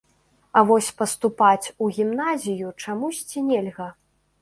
[0.59, 3.93] А вось паступаць у гімназію чамусьці нельга.